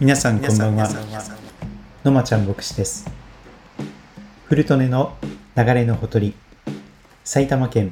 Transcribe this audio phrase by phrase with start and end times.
[0.00, 0.88] 皆さんこんばんは。
[2.04, 3.10] のまちゃん牧師です。
[4.44, 5.16] 古利根の
[5.56, 6.36] 流れのほとり
[7.24, 7.90] 埼玉県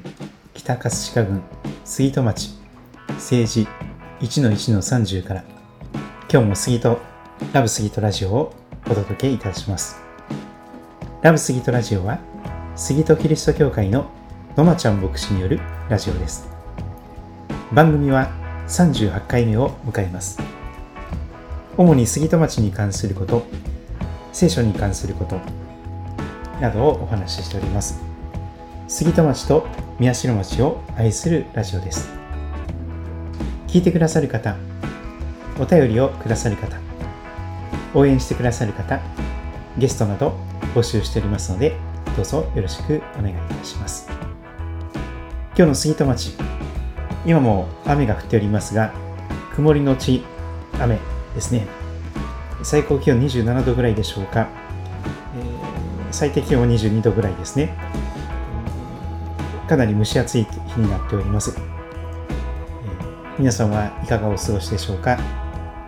[0.55, 1.43] 北葛飾郡
[1.85, 2.51] 杉戸町
[3.09, 3.67] 政治
[4.21, 5.45] 1-1-30から
[6.31, 6.97] 今日も杉戸
[7.53, 8.55] ラブ杉戸ラジオを
[8.85, 10.01] お届けいたします。
[11.23, 12.21] ラブ杉戸ラジオは
[12.77, 14.09] 杉戸キリスト教会の
[14.57, 16.49] のまちゃん牧師によるラジオです。
[17.73, 18.31] 番組は
[18.69, 20.56] 38回目を迎えます。
[21.79, 23.47] 主に杉戸町に関すること
[24.33, 25.39] 聖書に関すること
[26.61, 28.01] などをお話ししております。
[28.89, 29.67] 杉戸町と
[29.99, 32.09] 宮代町を愛するラジオです。
[33.67, 34.57] 聞いてくださる方
[35.61, 36.79] お便りをくださる方
[37.95, 39.01] 応援してくださる方
[39.77, 40.35] ゲストなど
[40.75, 41.77] 募集しておりますので
[42.17, 44.09] どうぞよろしくお願いいたします。
[45.57, 46.33] 今日の杉戸町
[47.27, 48.95] 今も雨が降っておりますが
[49.55, 50.23] 曇りのち
[50.81, 50.99] 雨
[51.37, 51.69] ですね。
[52.63, 54.49] 最高気温27度ぐらいでしょうか、
[55.37, 57.77] えー、最低気温は22度ぐらいですね。
[59.69, 65.19] かなり蒸し暑い日になっております、えー、皆さんはいかがお過ごしでしょうか。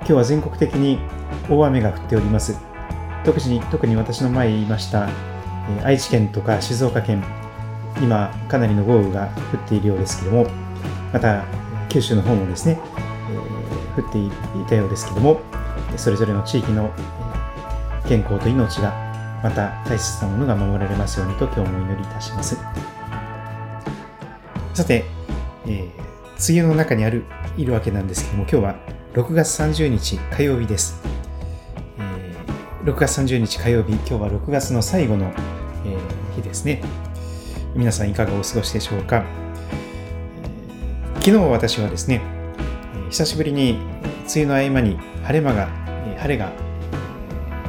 [0.00, 0.98] 今日は全国的に
[1.50, 2.56] 大雨が降っております。
[3.24, 5.08] 特に特に私の前言いました、
[5.78, 7.24] えー、愛知県とか静岡県
[8.00, 10.46] 今かなりの豪雨が降っているようですけども
[11.12, 11.44] また
[11.88, 12.78] 九州の方もですね
[13.98, 14.30] 降ってい
[14.68, 15.40] たようですけども
[15.96, 16.92] それぞれの地域の
[18.08, 18.92] 健康と命が
[19.42, 22.56] また大切なものが守られますようにと今日もお祈りいたします。
[24.74, 25.04] さて、
[25.66, 27.24] えー、梅雨の中にある
[27.56, 28.76] いるわけなんですけども今日は
[29.14, 31.00] 6月30日火曜日です、
[31.98, 35.32] えー、6月30日火曜日今日は6月の最後の、
[35.84, 36.82] えー、日ですね。
[37.74, 39.24] 皆さんいかがお過ごしでしょうか、
[40.42, 42.37] えー、昨日私はですね
[43.10, 43.78] 久しぶりに
[44.34, 45.68] 梅雨の合間に晴れ間が、
[46.18, 46.52] 晴れが、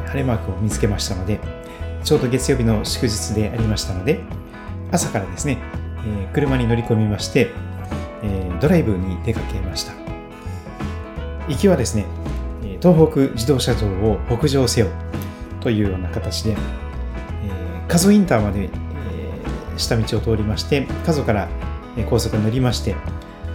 [0.07, 1.39] 晴れマークを見つけましたので、
[2.03, 4.19] ちょうど月曜日の祝日でありましたので、
[4.91, 5.57] 朝からですね、
[6.05, 7.51] え車に乗り込みまして、
[8.21, 9.93] えドライブに出かけました。
[11.47, 12.05] 行きはですね、
[12.81, 14.87] 東北自動車道を北上せよ
[15.61, 16.55] というような形で、え
[17.87, 18.69] 加須インターまでえ
[19.77, 21.47] 下道を通りまして、加須から
[22.09, 22.95] 高速に乗りまして、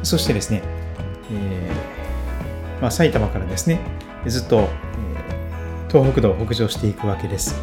[0.03, 0.63] そしてですね、
[2.85, 3.81] まあ、埼玉からですね
[4.27, 4.69] ずっと、え、
[5.89, 7.55] 東北道を北上していくわけです、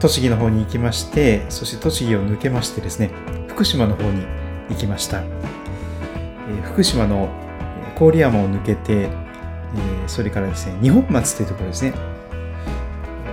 [0.00, 3.10] 栃木の方に行きましてそして栃木を抜けましてですね
[3.48, 4.24] 福島の方に
[4.70, 5.24] 行きました、え、
[6.64, 7.28] 福島の
[7.98, 9.10] 郡山を抜けて、え、
[10.06, 11.92] それからですね二本松というところですね。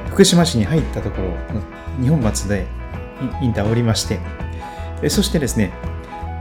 [0.10, 1.30] 福島市に入ったところ
[2.00, 2.68] 二本松で
[3.42, 4.20] インターを降りまして
[5.10, 5.72] そしてですね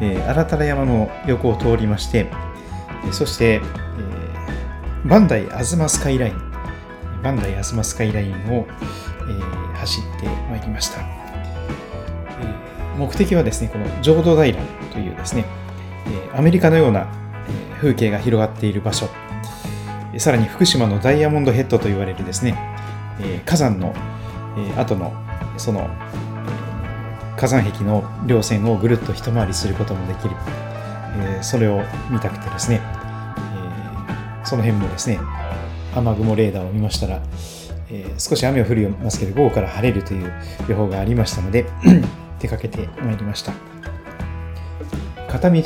[0.00, 2.30] えー、新た山の横を通りまして、
[3.10, 6.52] そして、えー、バンダイアズマスカイライン、
[7.22, 11.00] バンダイアズマスカイラインを、えー、走ってまいりました。
[11.00, 14.56] えー、目的はですね、この浄土平
[14.92, 15.44] というですね、
[16.06, 17.06] えー、アメリカのような
[17.78, 19.08] 風景が広がっている場所、
[20.18, 22.54] さらに福島のダイヤモンドヘッドと言われるですね、
[23.20, 23.94] えー、火山の、
[24.56, 25.12] えー、後の
[25.56, 25.88] その
[27.42, 30.36] 火山壁の稜線をぐるっと一回りすることもできる、
[31.16, 35.18] えー、それを見たくてですね、えー、その辺もですね
[35.92, 37.20] 雨雲レーダーを見ましたら、
[37.90, 40.32] えー、少し雨を降りますけど午後から晴れるという
[40.68, 41.66] 予報がありましたので
[42.38, 43.52] 出かけてまいりました。
[45.26, 45.56] 片道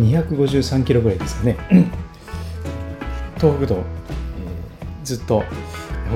[0.00, 1.56] 253キロぐらいですかね。
[3.38, 3.84] 東北道、えー、
[5.04, 5.44] ずっと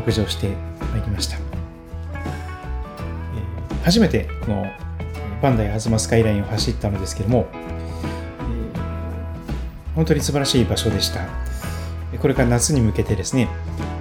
[0.03, 0.49] 北上して
[0.93, 1.46] まいりました。
[3.87, 4.67] 初めてこの
[5.41, 7.47] バンダイアズマスカイラインを走ったのですけども、
[9.95, 11.21] 本当に素晴らしい場所でした。
[12.19, 13.49] これから夏に向けてですね、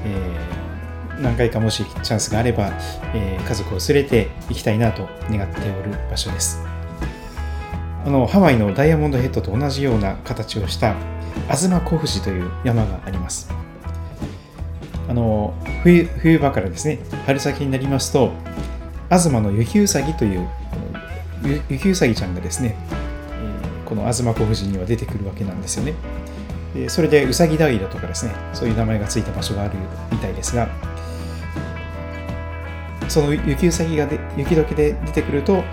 [0.03, 2.71] えー、何回かもしチャンスがあれば、
[3.13, 6.59] えー、家族を連れて行きたいなと願っておる場所です。
[8.03, 10.95] あのハワイのダイヤモンドヘッドと同じような形をした
[11.43, 13.51] 東小富士という山があります。
[15.07, 18.31] あの冬冬場からですね、春先になりますと、
[19.09, 20.47] 東の雪うさぎという
[21.69, 22.75] 雪うさぎちゃんがですね、
[23.85, 25.93] この東小富士には出てくるわけなんですよね。
[26.89, 29.75] それでうさぎ平とかですね、そういう名前がついた場所がある
[30.11, 30.67] みたいですが、
[33.07, 35.63] その雪うさぎがで雪解けで出てくると、え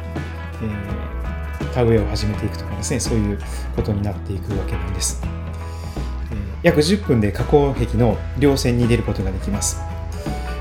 [1.59, 3.39] ー、田植えを始めていくとかですね、そういう
[3.75, 5.23] ことになっていくわけなんです。
[6.63, 9.81] 約10分で河口壁の稜線に出ることができます。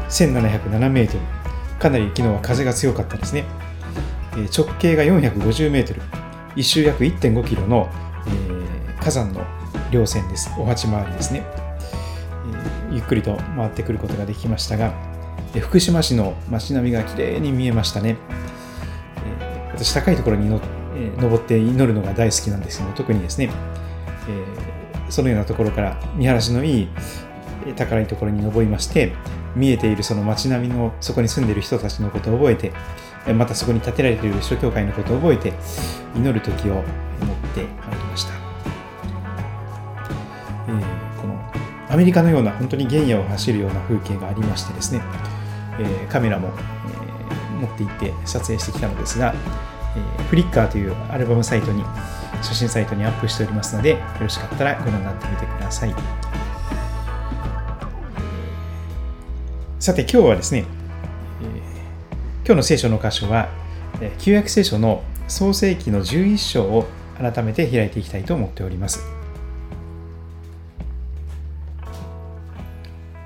[0.09, 1.40] 1707メートル。
[1.81, 3.45] かなり昨日は風が強かったですね。
[4.55, 6.01] 直径が450メートル、
[6.55, 7.89] 一周約1.5キロの、
[8.27, 9.41] えー、火山の
[9.91, 10.51] 稜線です。
[10.59, 11.43] お鉢回りですね、
[12.89, 14.93] えー、ゆっくりと回ってくることができましたが、
[15.59, 18.15] 福島市の街並みが綺麗に見えましたね。
[19.41, 20.61] えー、私、高いところにの、
[20.95, 23.49] えー、登って祈るのが大好きなんですけど特にですね、
[24.29, 26.87] えー、そのようなところから見晴らしのいい
[27.75, 29.13] 高いところに登りまして、
[29.55, 32.71] 見えているその街並みのそこに住んでいる人たちのことを覚えて、
[33.33, 35.53] またそこに建てられている諸教会のことを覚えて、
[36.15, 36.83] 祈る時を持っ
[37.53, 38.33] てまいりました。
[40.67, 41.39] えー、この
[41.89, 45.01] アメリカのような本当に原野を走るような風景がありましてですね、
[45.79, 49.33] えー、カメラも、えー、持って行って撮影してきたのですが、
[49.95, 51.83] えー、フリッカーというアルバムサイトに
[52.41, 55.93] 写真サイトにアップしておりますのでよろしかったらご覧になってみてください
[59.81, 60.65] さて今日はですね、
[62.45, 63.49] 今日の聖書の箇所は
[64.19, 66.85] 旧約聖書の創世記の11章を
[67.17, 69.03] 改めて開いていきたいと思っております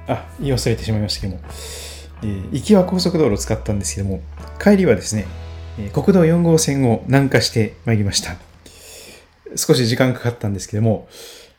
[0.08, 1.42] あ、言い忘れてしまいましたけども、
[2.24, 4.22] えー、行きは高速道路を使ったんですけども、
[4.58, 5.26] 帰りはですね、
[5.92, 8.38] 国道4号線を南下してまいりました。
[9.58, 11.10] 少し時間かかったんですけども、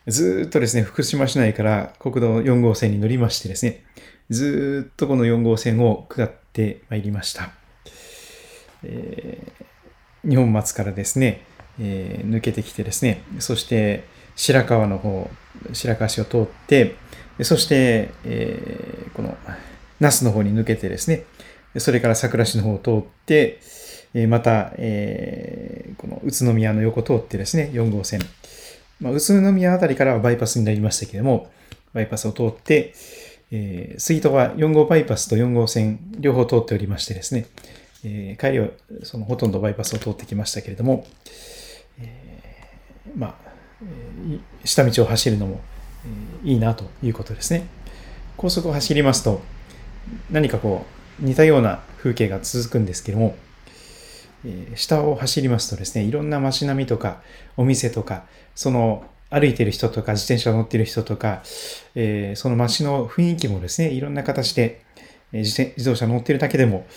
[0.07, 3.83] ずっとですね、福島市内から国道4号線に乗りましてですね、
[4.29, 7.51] ずっとこの4号線を下ってまいりました。
[8.83, 11.45] えー、日本松からですね、
[11.79, 14.03] えー、抜けてきてですね、そして
[14.35, 15.29] 白川の方、
[15.73, 16.95] 白川市を通って、
[17.41, 19.37] そして、えー、この
[19.99, 21.23] 那須の方に抜けてですね、
[21.77, 23.59] それから桜市の方を通って、
[24.27, 28.21] また、えー、この宇都宮の横を通ってですね、4号線。
[28.99, 31.51] まあ、宇都宮あたりからはバイパスになりましたけれども、
[31.93, 32.93] バイパスを通って、
[33.51, 37.45] えー、杉戸は4号バイパスと4号線両方通っておりましてですね、
[38.03, 38.67] えー、帰りは
[39.03, 41.05] そのほとんどバイパスを通ってきましたけれども、
[41.99, 43.35] えー、まあ、
[44.65, 45.61] 下道を走るのも
[46.43, 47.67] いいなということですね。
[48.35, 49.41] 高速を走りますと、
[50.29, 50.85] 何かこ
[51.21, 53.35] う、似たような風景が続くんですけども、
[54.45, 57.21] え下を走りますとですね、いろんな街並みとか、
[57.55, 61.43] お店とか、その歩いてる人とか、自転車乗ってる人とか、
[61.95, 64.81] えその街の雰囲気もですね、いろんな形で、
[65.33, 66.87] え自動車乗ってるだけでも、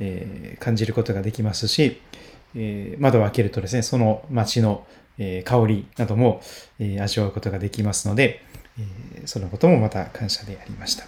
[0.00, 2.00] え感じることができますし、
[2.56, 4.86] え窓を開けるとですね、その街の、
[5.18, 6.40] え香りなども、
[6.78, 8.40] え味わうことができますので、
[8.78, 11.06] えそのこともまた感謝でありました。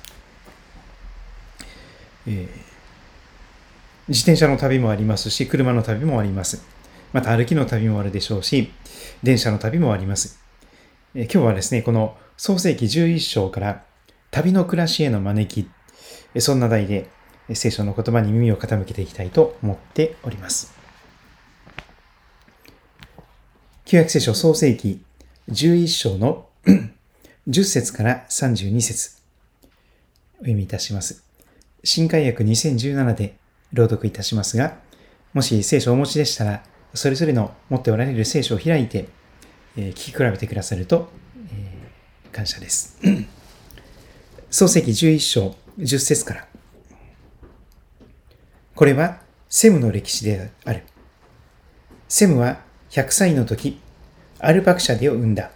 [2.27, 2.47] えー、
[4.09, 6.63] 自転車の旅もありますし、車の旅もあります。
[7.13, 8.71] また歩きの旅もあるでしょうし、
[9.23, 10.46] 電車の旅もあります。
[11.19, 13.87] え、今日はですね、この創世記11章から
[14.31, 17.09] 旅の暮らしへの招き、そんな題で
[17.55, 20.75] 聖書の言葉に耳を傾けていきたいと思っております。
[23.87, 25.03] 旧約聖書創世記
[25.49, 26.51] 11章の
[27.49, 29.17] 10節から32節
[30.35, 31.25] お読みいたします。
[31.83, 33.39] 新海訳2017で
[33.73, 34.77] 朗読いたしますが、
[35.33, 39.16] もし聖書をお持ちでしたら、それぞれの持っておられる聖書を開いて、
[39.77, 41.11] えー、聞き比べてくださると、
[41.53, 42.99] えー、感謝です。
[44.51, 46.49] 創世記11章10節から。
[48.75, 50.83] これはセムの歴史である。
[52.09, 53.79] セムは100歳の時、
[54.39, 55.51] アルパクシャデを生んだ。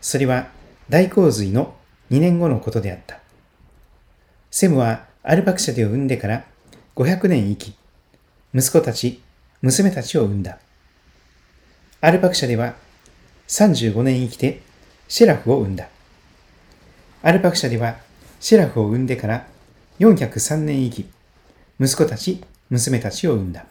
[0.00, 0.48] それは
[0.88, 1.74] 大洪水の
[2.10, 3.20] 2年後のことであった。
[4.50, 6.44] セムはアルパクシャデを生んでから
[6.96, 7.74] 500年生き、
[8.54, 9.22] 息子たち、
[9.62, 10.58] 娘たちを生んだ。
[12.02, 12.74] アルパクシャデは
[13.50, 14.62] 35年生きて
[15.08, 15.88] シェラフを生んだ。
[17.22, 17.96] アルパクシャデは
[18.38, 19.46] シェラフを生んでから
[19.98, 21.10] 403年生き、
[21.80, 23.66] 息子たち、娘たちを生んだ。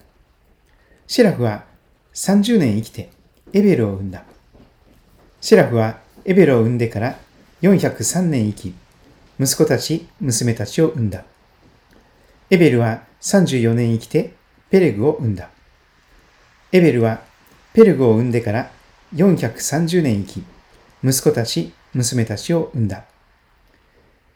[1.08, 1.64] シェラフは
[2.14, 3.10] 30年生きて
[3.54, 4.26] エベルを生んだ。
[5.40, 7.18] シェラフはエベルを生んでから
[7.62, 8.76] 403年生き、
[9.40, 11.24] 息子たち、娘たちを生んだ。
[12.50, 14.34] エベルは34年生きて
[14.70, 15.50] ペレグを生んだ。
[16.74, 17.22] エベルは
[17.72, 18.72] ペレグを生んでから
[19.16, 20.44] 430年生き、
[21.04, 23.06] 息子たち、娘たちを生んだ。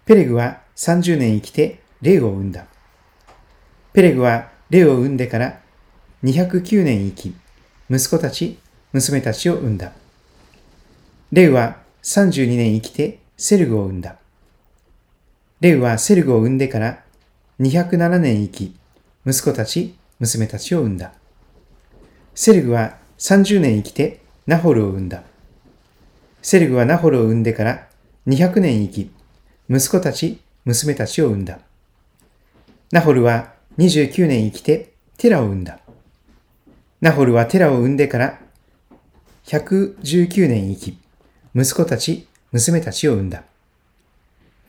[0.05, 2.65] ペレグは30年生きてレウを生んだ。
[3.93, 5.59] ペレグはレウを生んでから
[6.23, 7.35] 209年生き、
[7.89, 8.57] 息子たち、
[8.91, 9.91] 娘たちを生んだ。
[11.31, 14.15] レウは32年生きてセルグを生んだ。
[15.61, 17.03] レウはセルグを生んでから
[17.59, 18.75] 207年生き、
[19.25, 21.13] 息子たち、娘たちを生んだ。
[22.33, 25.23] セルグは30年生きてナホルを生んだ。
[26.41, 27.87] セルグはナホルを生んでから
[28.27, 29.11] 200年生き、
[29.69, 31.59] 息子たち、娘たちを生んだ。
[32.91, 35.79] ナホルは29年生きてテラを生んだ。
[37.01, 38.39] ナホルはテラを生んでから
[39.45, 40.97] 119年生き、
[41.55, 43.43] 息子たち、娘たちを産んだ。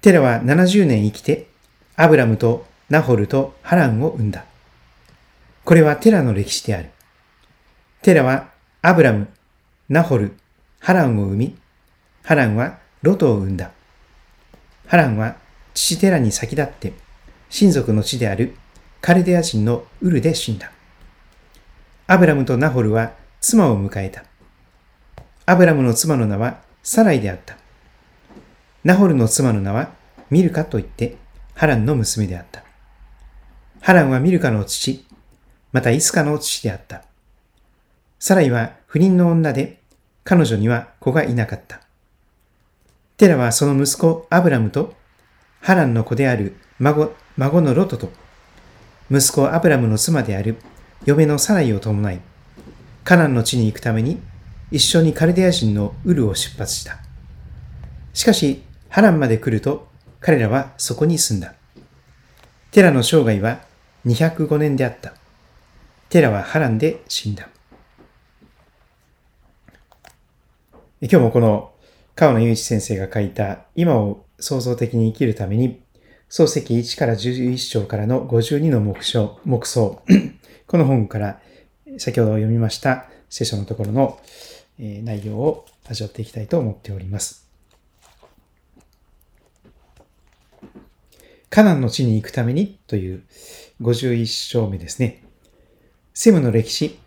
[0.00, 1.48] テラは70年生きて、
[1.96, 4.44] アブラムとナホルとハランを産んだ。
[5.64, 6.90] これはテラの歴史である。
[8.02, 8.50] テラは
[8.82, 9.28] アブラム、
[9.90, 10.34] ナホル、
[10.80, 11.58] ハランを生み、
[12.22, 13.70] ハランはロトを生んだ。
[14.86, 15.36] ハランは
[15.74, 16.94] 父テラに先立って、
[17.50, 18.56] 親族の地である
[19.02, 20.72] カルデア人のウルで死んだ。
[22.06, 23.12] アブラムとナホルは
[23.42, 24.24] 妻を迎えた。
[25.44, 27.58] アブラムの妻の名はサライであった。
[28.84, 29.90] ナホルの妻の名は
[30.30, 31.18] ミルカといって
[31.54, 32.64] ハランの娘であった。
[33.82, 35.04] ハランはミルカの父、
[35.72, 37.04] またイスカの父であった。
[38.26, 39.82] サライは不妊の女で、
[40.24, 41.82] 彼女には子がいなかった。
[43.18, 44.94] テラはその息子アブラムと、
[45.60, 48.08] ハランの子である孫孫のロトと、
[49.10, 50.56] 息子アブラムの妻である
[51.04, 52.20] 嫁のサライを伴い、
[53.04, 54.22] カナンの地に行くために
[54.70, 56.96] 一緒にカルデア人のウルを出発した。
[58.14, 59.86] しかし、ハランまで来ると
[60.20, 61.52] 彼らはそこに住んだ。
[62.70, 63.60] テラの生涯は
[64.06, 65.12] 205年であった。
[66.08, 67.50] テラはハランで死んだ。
[71.06, 71.74] 今日もこの
[72.14, 75.82] 川野雄一先生が書いた今を創造的に生きるために
[76.30, 80.02] 漱石1から11章からの52の目標、目想
[80.66, 81.42] この本から
[81.98, 84.18] 先ほど読みました聖書のところの
[84.78, 87.46] 内容を味わっていきたいと思っております。
[91.50, 93.24] カナンの地に行くためにという
[93.82, 95.22] 51章目ですね。
[96.14, 96.98] セムの歴史、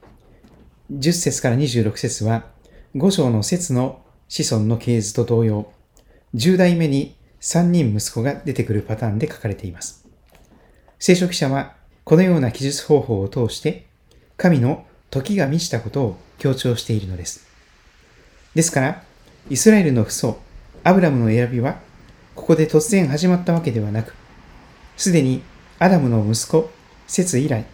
[0.92, 2.56] 10節から26節は、
[2.96, 5.72] 5章の節の子孫の系図と同様、
[6.36, 10.08] 10代目に3人息子が出てくるパターンで書かれています。
[10.98, 11.75] 聖書記者は
[12.06, 13.86] このような記述方法を通して、
[14.38, 17.46] 神の時が満ちたことを強調しているのです。
[18.56, 19.03] ですから、
[19.50, 20.39] イスラエルの父祖、
[20.84, 21.79] アブラムの選びは、
[22.36, 24.13] ここで突然始まったわけではなく、
[24.96, 25.41] すでに
[25.77, 26.70] アダムの息子、
[27.06, 27.65] 節以来、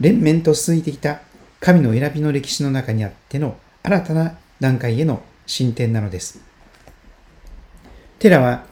[0.00, 1.20] 連綿と続いてきた
[1.58, 6.40] 神の選びの歴史の中にあっての新たな段階への進展なのです。
[8.18, 8.64] テラは、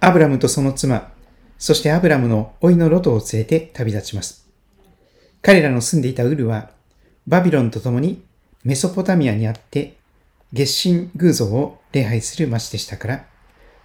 [0.00, 1.12] アブラムとその妻、
[1.56, 4.48] そしてアブラムの甥のロトを連れて旅立ちます。
[5.42, 6.70] 彼らの住んでいたウルは、
[7.26, 8.24] バビロンと共に
[8.64, 9.96] メソポタミアにあって
[10.52, 13.26] 月神偶像を礼拝する町でしたから、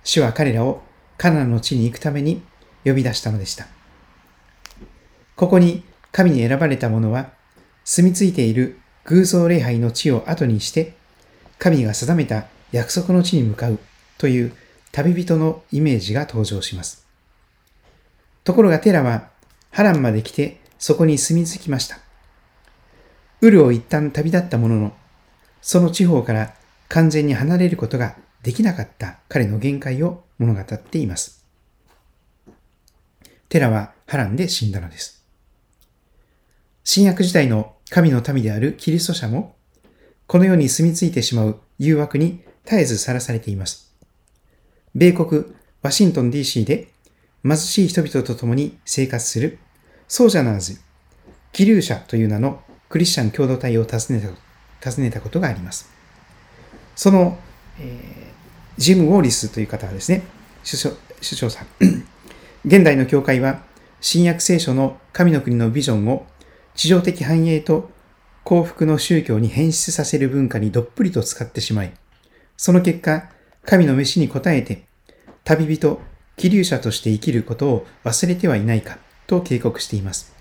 [0.03, 0.81] 主は彼らを
[1.17, 2.41] カナンの地に行くために
[2.83, 3.67] 呼び出したのでした。
[5.35, 7.31] ここに神に選ばれた者は、
[7.83, 10.95] 住み着いている偶像礼拝の地を後にして、
[11.59, 13.79] 神が定めた約束の地に向かう
[14.17, 14.53] という
[14.91, 17.05] 旅人のイメージが登場します。
[18.43, 19.29] ところがテラは
[19.71, 21.99] ハランまで来てそこに住み着きました。
[23.41, 24.93] ウルを一旦旅立ったものの、
[25.61, 26.53] その地方から
[26.87, 31.45] 完全に離れることができなかった彼の限界を物語っています。
[33.49, 35.23] テラはハランで死んだのです。
[36.83, 39.55] 新約時代の神の民であるキリスト者も、
[40.27, 43.93] この世に住み着いてしまう誘惑に絶えずさらされています。
[44.95, 45.45] 米国
[45.83, 46.87] ワシントン DC で
[47.43, 49.59] 貧しい人々と共に生活する
[50.07, 50.79] ソージャナーズ、
[51.51, 54.21] 気流者という名のクリスチャン共同体を訪ね
[54.81, 55.91] た訪ねたことがあります。
[56.95, 57.37] その、
[57.79, 60.23] えー、ジム・ウォーリスという方はですね、
[60.63, 61.67] 首相さん。
[62.65, 63.61] 現代の教会は、
[64.01, 66.25] 新約聖書の神の国のビジョンを
[66.75, 67.89] 地上的繁栄と
[68.45, 71.91] 幸福の宗教に変質させる文化にどっぷりと使ってしまい、
[72.55, 73.31] その結果、
[73.65, 74.83] 神の飯に応えて、
[75.43, 75.99] 旅人、
[76.37, 80.31] 気流者として生きることを忘れてはいないかと警告しています。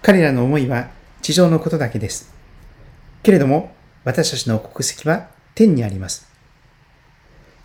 [0.00, 0.90] 彼らの思いは
[1.22, 2.32] 地上のことだけです。
[3.24, 6.30] けれども、私たちの国籍は天にあります。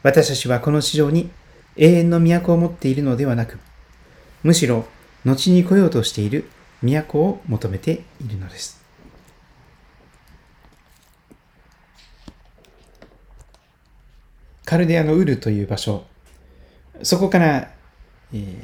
[0.01, 1.29] 私たちはこの地上に
[1.77, 3.59] 永遠の都を持っているのではなく、
[4.41, 4.87] むしろ
[5.25, 6.49] 後に来ようとしている
[6.83, 8.83] 都を求めているのです。
[14.65, 16.05] カルデアのウルという場所、
[17.01, 17.71] そこから、
[18.33, 18.57] えー、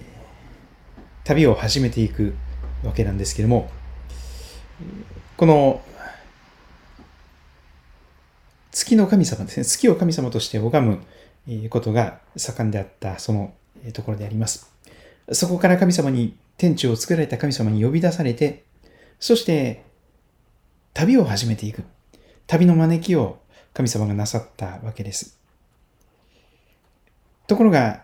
[1.23, 2.35] 旅を始めていく
[2.83, 3.69] わけなんですけれども、
[5.37, 5.81] この
[8.71, 13.53] 月の神様ですね、月を神様として拝むことが盛んであったその
[13.93, 14.71] ところであります。
[15.31, 18.65] そこから神様に、天地を作られた神様に呼び出されて、
[19.17, 19.85] そして
[20.93, 21.83] 旅を始めていく。
[22.47, 23.39] 旅の招きを
[23.73, 25.39] 神様がなさったわけです。
[27.47, 28.03] ところが、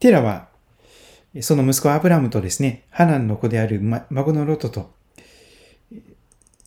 [0.00, 0.48] テラは、
[1.40, 4.90] その息子アブラムとですね、ハナンの子である孫のロトと、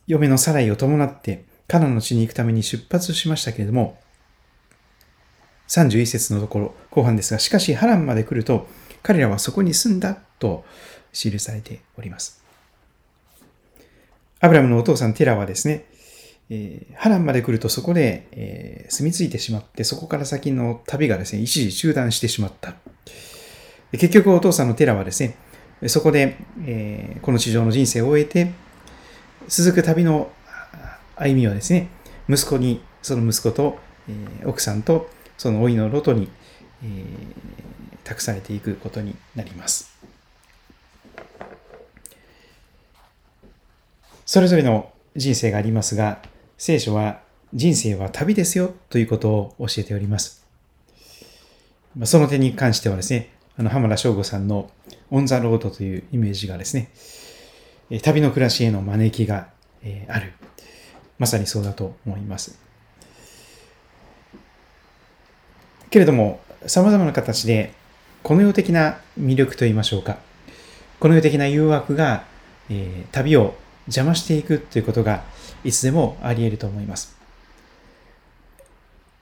[0.07, 3.99] 嫁のサライを伴ってカナの地に行くために出発しましたけれども、
[5.67, 8.67] 31節のところ、後半ですが、しかしハランまで来ると、
[9.03, 10.65] 彼らはそこに住んだと
[11.13, 12.43] 記されております。
[14.39, 15.85] アブラムのお父さんテラはですね、
[16.49, 22.75] えー、ハランまで来るとそこで、えー、住み着いてしまって、そこから先の旅がですね、一時中断してしまった。
[23.91, 25.35] 結局お父さんのテラはですね、
[25.87, 28.51] そこで、えー、この地上の人生を終えて、
[29.47, 30.31] 続く旅の
[31.15, 31.89] 歩みをですね、
[32.29, 33.77] 息子に、その息子と、
[34.07, 36.29] えー、奥さんと、その老いのロトに、
[36.83, 39.97] えー、託されていくことになります。
[44.31, 46.21] それぞれの人生がありますが、
[46.55, 47.19] 聖書は
[47.51, 50.45] 人生は旅ですよということを教えております。
[52.03, 54.69] その点に関してはですね、あの浜田省吾さんの
[55.09, 56.91] オン・ザ・ロードというイメージがですね、
[58.03, 59.49] 旅の暮らしへの招きが
[60.07, 60.33] ある。
[61.17, 62.59] まさにそうだと思います。
[65.89, 67.73] けれども、様々な形で、
[68.21, 70.19] この世的な魅力と言いましょうか。
[70.99, 72.25] この世的な誘惑が、
[72.69, 73.55] えー、旅を
[73.89, 75.23] 邪魔していくということが、
[75.63, 77.17] いつでもあり得ると思います。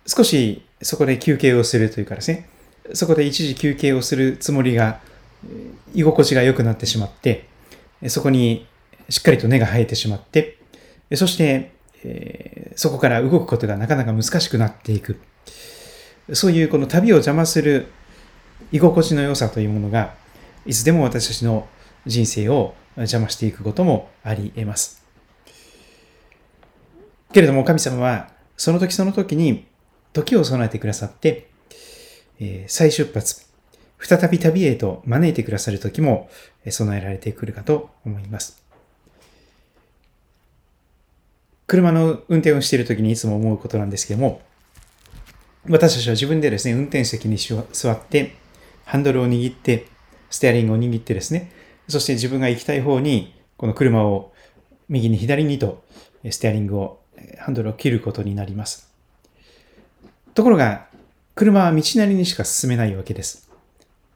[0.06, 2.48] 少しそこで休憩をするというかですね、
[2.94, 5.00] そこで一時休憩をするつもりが、
[5.94, 7.48] 居心地が良くなってしまって、
[8.08, 8.68] そこに
[9.10, 10.58] しっかりと根が生えてしまって、
[11.16, 11.72] そして、
[12.04, 15.20] え、そこから動くことがなかなか難しくなっていく。
[16.34, 17.88] そういうこの旅を邪魔する
[18.72, 20.14] 居心地の良さというものが、
[20.66, 21.68] いつでも私たちの
[22.06, 25.06] 人生を邪魔していくこともあり得ます。
[27.32, 29.66] けれども神様は、その時その時に
[30.14, 31.50] 時を備えてくださって、
[32.40, 33.46] えー、再出発、
[34.00, 36.30] 再び旅へと招いてくださる時も
[36.70, 38.64] 備えられてくるかと思います。
[41.68, 44.42] 車の運転をしている時にいつも思うことなんですけども、
[45.70, 48.36] 私たちは自分でですね、運転席に座って、
[48.86, 49.88] ハンドルを握って、
[50.30, 51.52] ステアリングを握ってですね、
[51.88, 54.34] そして自分が行きたい方に、この車を
[54.90, 55.84] 右に左にと、
[56.30, 57.00] ステアリングを、
[57.40, 58.92] ハンドルを切ることになります。
[60.34, 60.88] ところが、
[61.36, 63.50] 車は道なりにしか進めないわけです。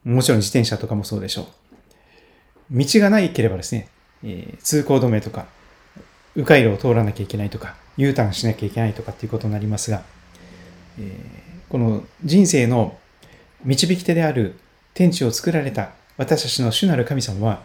[0.04, 1.46] もちろん自転車とかもそうでしょう。
[2.78, 3.90] 道がないければですね、
[4.24, 5.48] え、通行止めとか、
[6.36, 10.04] 迂回路を通らなきゃいけないとか、U ターンしなきゃいけないとかっていうことになりますが、
[11.00, 11.18] え、
[11.70, 12.98] この人生の
[13.64, 14.56] 導き手である
[14.94, 17.64] 天地を作られた私たちの主なる神様は、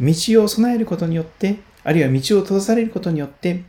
[0.00, 3.64] 道を備えることによって、あるいは道を閉ざされることによって、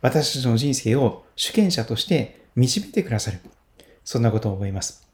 [0.00, 3.38] 私たちの人生を主権者として導いてくださる。
[4.04, 5.06] そんなことを覚えます。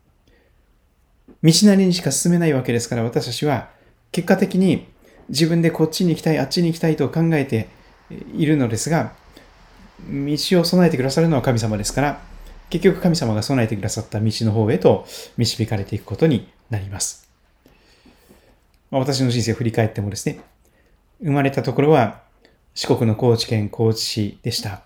[1.42, 3.70] 道なりにしか進めないわけですから、私たちは
[4.12, 4.86] 結果的に
[5.28, 7.68] 自分でこっちに行きたい、あっちに行きたいと考えて
[8.34, 9.12] いるのですが、
[10.08, 12.20] 道を備えてくださるのは神様ですから、
[12.70, 17.25] 結局神様が備えてくださった道の方へと導かれていくことになります。
[18.90, 20.40] 私の人生を振り返ってもですね、
[21.22, 22.22] 生まれたところは
[22.74, 24.82] 四国の高知県高知市でした。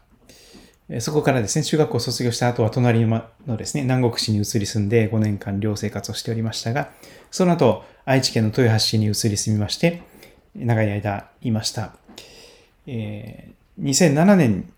[0.99, 3.23] そこからですね、中学校を卒業した後は隣の
[3.57, 6.91] ですね、南国市に移り住んで5年間寮生活をしておりましたが、
[7.31, 10.03] その後、愛知県の豊橋市に移り住みまして、
[10.57, 11.95] 長い間いました。
[12.87, 14.73] えー、2007年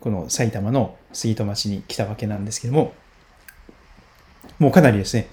[0.00, 2.92] この埼玉の杉戸町に来たわけなんですけども、
[4.58, 5.28] もうかなりですね、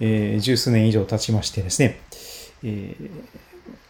[0.00, 2.00] えー、十数年以上経ちましてですね、
[2.62, 3.10] えー、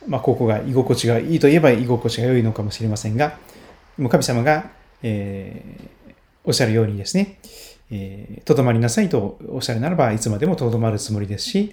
[0.06, 3.38] まあ、ここが居心地がいいといえば居心地が良いのかもしれませんが、
[3.96, 4.70] もう神様が、
[5.02, 6.12] えー、
[6.44, 7.38] おっしゃるようにですね、
[7.90, 11.72] えー、とどまりなさいとおっしゃるならば、いつまでもとどまるつもりですし、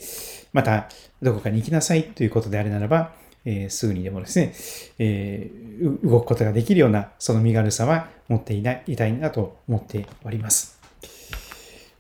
[0.54, 0.90] また、
[1.22, 3.14] どこかに行きなさいということであれならば、
[3.46, 4.54] えー、すぐにでもですね、
[5.00, 10.80] えー、動くことができるような、その身軽さは持っていないいたいなと思っております。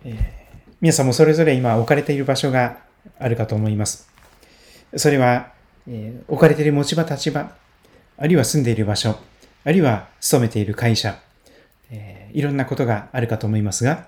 [0.03, 0.15] えー、
[0.81, 2.77] 皆さんもそれぞれ今置かれている場所が
[3.19, 4.14] あるかと思います。
[4.95, 5.51] それは、
[5.87, 7.51] えー、置かれている持ち場、立場、
[8.17, 9.17] あるいは住んでいる場所、
[9.63, 11.19] あるいは勤めている会社、
[11.91, 14.07] えー、いろんなことがあるかと思いますが、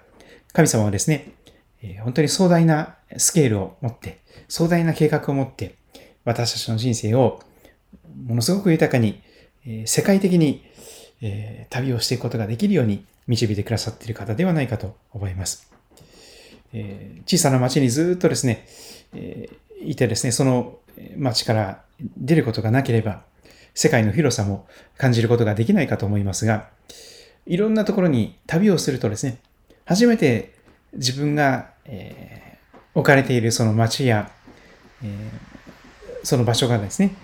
[0.54, 1.34] 神様はですね、
[1.82, 5.76] えー、本当に壮大なスケールを持って、壮大な計画を持って、
[6.24, 7.40] 私たちの人生を
[8.26, 9.22] ものすごく豊かに、
[9.66, 10.64] え世界的に、
[11.22, 15.72] え旅をしていくことができるように導いてくださっている方ではないかと思います。
[16.74, 18.66] え小さな町にずっとですね、
[19.14, 19.50] え
[19.82, 20.78] いてですね、その
[21.18, 21.82] 町から
[22.18, 23.22] 出ることがなければ、
[23.74, 26.70] 世界の広さも感じることができないかと思いますが、
[27.46, 29.38] いろんなところに旅をするとですね、
[29.86, 30.54] 初めて
[30.94, 34.32] 自分が、えー、置かれているその町や、
[35.04, 35.32] え
[36.24, 37.16] その場所がですね、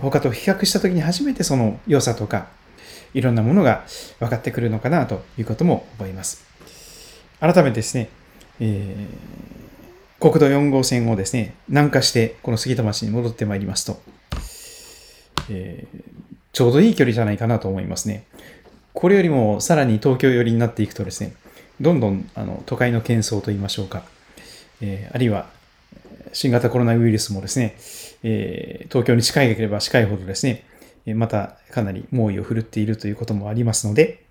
[0.00, 2.48] 他と比較した時に初めてその良さとか、
[3.12, 3.84] いろんなものが
[4.18, 6.44] 分かってくるのかなということも思います。
[7.40, 8.08] 改めてですね、
[8.58, 9.53] えー、
[10.24, 14.00] 国道4号線をですね、南下してこの杉戸町に戻ってまいりますと、
[15.50, 16.02] えー、
[16.54, 18.24] ちょうどいい距離じゃないかなと思いますね。
[18.94, 21.34] これよりもさらに東京寄りになっていくとですね、
[21.78, 24.02] どんどんあの都会の喧騒といいましょうか、
[24.80, 25.50] えー、あるいは
[26.32, 27.76] 新型コロナウイルスもですね、
[28.22, 30.64] えー、東京に近いければ近いほどですね、
[31.14, 34.24] またかなり猛威を振るっているということもありますので、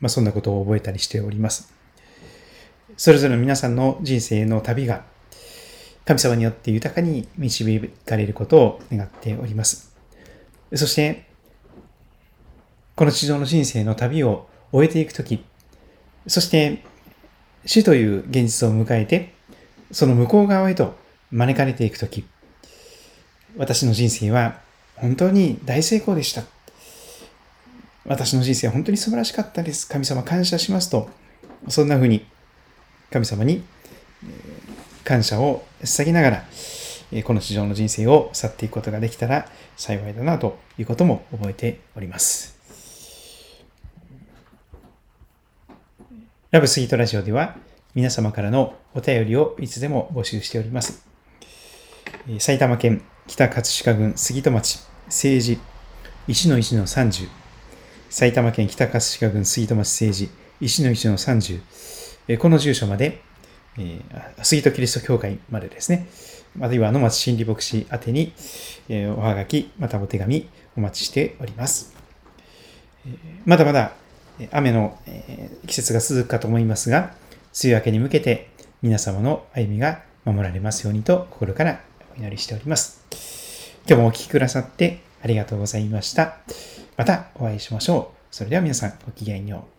[0.00, 1.75] まあ、そんなことを覚えたりしております。
[2.96, 5.04] それぞれの皆さんの人生の旅が
[6.06, 9.92] 神様によって豊かに導かれることを願っております。
[10.74, 11.26] そして、
[12.94, 15.44] この地上の人生の旅を終えていくとき、
[16.28, 16.84] そして
[17.66, 19.34] 死という現実を迎えて、
[19.90, 20.94] その向こう側へと
[21.32, 22.24] 招かれていくとき、
[23.56, 24.60] 私の人生は
[24.94, 26.44] 本当に大成功でした。
[28.04, 29.88] 私の人生は本当に素晴らしかったです。
[29.88, 31.10] 神様感謝しますと、
[31.68, 32.24] そんな風に
[33.10, 33.64] 神様に
[35.04, 36.44] 感謝を捧げながら、
[37.24, 42.56] この地上の人生を去っていくことができたら幸いだなということも覚えております。
[46.50, 47.56] ラブスイートラジオでは
[47.94, 51.06] 皆様からのお便りをいつでも募集しております。
[52.38, 55.58] 埼玉県北葛飾郡杉戸町政治
[56.28, 57.28] 1の1の30
[58.10, 61.60] 埼玉県北葛飾郡杉戸町政治1の1の30
[62.38, 63.22] この住所まで、
[63.78, 66.08] えー、杉戸キリスト教会までですね、
[66.60, 68.32] あるいは野町心理牧師宛てに、
[68.88, 71.94] え、おはがき、またお手紙お待ちしております。
[73.44, 73.92] まだまだ
[74.50, 74.98] 雨の、
[75.66, 77.14] 季節が続くかと思いますが、
[77.62, 78.50] 梅雨明けに向けて
[78.82, 81.80] 皆様の歩みが守られますようにと心から
[82.16, 83.04] お祈りしております。
[83.86, 86.38] 今日もお聴きくださってありがとうございました。
[86.96, 88.34] またお会いしましょう。
[88.34, 89.75] それでは皆さんごきげんよう。